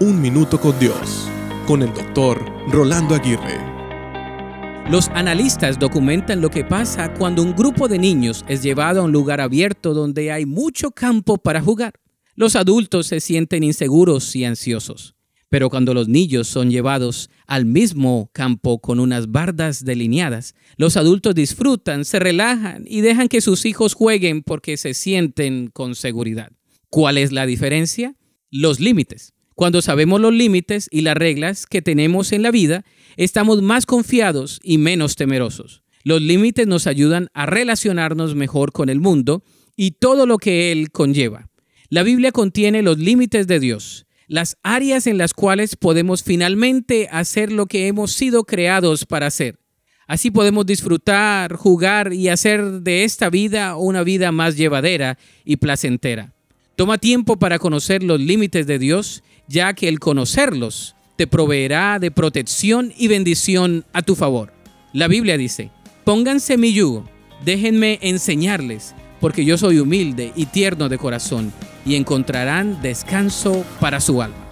Un 0.00 0.20
Minuto 0.20 0.60
con 0.60 0.76
Dios, 0.80 1.28
con 1.68 1.80
el 1.80 1.94
doctor 1.94 2.44
Rolando 2.68 3.14
Aguirre. 3.14 3.60
Los 4.90 5.08
analistas 5.10 5.78
documentan 5.78 6.40
lo 6.40 6.50
que 6.50 6.64
pasa 6.64 7.14
cuando 7.14 7.42
un 7.44 7.54
grupo 7.54 7.86
de 7.86 8.00
niños 8.00 8.44
es 8.48 8.60
llevado 8.60 9.00
a 9.00 9.04
un 9.04 9.12
lugar 9.12 9.40
abierto 9.40 9.94
donde 9.94 10.32
hay 10.32 10.46
mucho 10.46 10.90
campo 10.90 11.38
para 11.38 11.60
jugar. 11.60 11.92
Los 12.34 12.56
adultos 12.56 13.06
se 13.06 13.20
sienten 13.20 13.62
inseguros 13.62 14.34
y 14.34 14.44
ansiosos. 14.44 15.14
Pero 15.48 15.70
cuando 15.70 15.94
los 15.94 16.08
niños 16.08 16.48
son 16.48 16.72
llevados 16.72 17.30
al 17.46 17.64
mismo 17.64 18.30
campo 18.32 18.80
con 18.80 18.98
unas 18.98 19.30
bardas 19.30 19.84
delineadas, 19.84 20.56
los 20.76 20.96
adultos 20.96 21.36
disfrutan, 21.36 22.04
se 22.04 22.18
relajan 22.18 22.82
y 22.84 23.02
dejan 23.02 23.28
que 23.28 23.40
sus 23.40 23.64
hijos 23.64 23.94
jueguen 23.94 24.42
porque 24.42 24.76
se 24.76 24.92
sienten 24.92 25.68
con 25.68 25.94
seguridad. 25.94 26.50
¿Cuál 26.90 27.16
es 27.16 27.30
la 27.30 27.46
diferencia? 27.46 28.16
Los 28.50 28.80
límites. 28.80 29.33
Cuando 29.54 29.82
sabemos 29.82 30.20
los 30.20 30.32
límites 30.32 30.88
y 30.90 31.02
las 31.02 31.16
reglas 31.16 31.66
que 31.66 31.80
tenemos 31.80 32.32
en 32.32 32.42
la 32.42 32.50
vida, 32.50 32.84
estamos 33.16 33.62
más 33.62 33.86
confiados 33.86 34.60
y 34.62 34.78
menos 34.78 35.14
temerosos. 35.14 35.82
Los 36.02 36.20
límites 36.20 36.66
nos 36.66 36.86
ayudan 36.86 37.28
a 37.34 37.46
relacionarnos 37.46 38.34
mejor 38.34 38.72
con 38.72 38.88
el 38.88 39.00
mundo 39.00 39.44
y 39.76 39.92
todo 39.92 40.26
lo 40.26 40.38
que 40.38 40.72
él 40.72 40.90
conlleva. 40.90 41.48
La 41.88 42.02
Biblia 42.02 42.32
contiene 42.32 42.82
los 42.82 42.98
límites 42.98 43.46
de 43.46 43.60
Dios, 43.60 44.06
las 44.26 44.56
áreas 44.62 45.06
en 45.06 45.18
las 45.18 45.34
cuales 45.34 45.76
podemos 45.76 46.24
finalmente 46.24 47.08
hacer 47.12 47.52
lo 47.52 47.66
que 47.66 47.86
hemos 47.86 48.12
sido 48.12 48.44
creados 48.44 49.06
para 49.06 49.28
hacer. 49.28 49.60
Así 50.06 50.30
podemos 50.30 50.66
disfrutar, 50.66 51.54
jugar 51.54 52.12
y 52.12 52.28
hacer 52.28 52.82
de 52.82 53.04
esta 53.04 53.30
vida 53.30 53.76
una 53.76 54.02
vida 54.02 54.32
más 54.32 54.56
llevadera 54.56 55.16
y 55.44 55.56
placentera. 55.56 56.33
Toma 56.76 56.98
tiempo 56.98 57.36
para 57.36 57.60
conocer 57.60 58.02
los 58.02 58.20
límites 58.20 58.66
de 58.66 58.78
Dios 58.78 59.22
ya 59.46 59.74
que 59.74 59.88
el 59.88 60.00
conocerlos 60.00 60.96
te 61.16 61.26
proveerá 61.26 61.98
de 62.00 62.10
protección 62.10 62.92
y 62.96 63.06
bendición 63.06 63.84
a 63.92 64.02
tu 64.02 64.16
favor. 64.16 64.52
La 64.92 65.06
Biblia 65.06 65.36
dice, 65.36 65.70
pónganse 66.04 66.56
mi 66.56 66.72
yugo, 66.72 67.04
déjenme 67.44 67.98
enseñarles, 68.02 68.94
porque 69.20 69.44
yo 69.44 69.56
soy 69.56 69.78
humilde 69.78 70.32
y 70.34 70.46
tierno 70.46 70.88
de 70.88 70.98
corazón, 70.98 71.52
y 71.86 71.94
encontrarán 71.94 72.82
descanso 72.82 73.64
para 73.78 74.00
su 74.00 74.20
alma. 74.20 74.43